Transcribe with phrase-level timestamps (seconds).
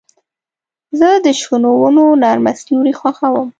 [0.99, 3.49] زه د شنو ونو نرمه سیوري خوښوم.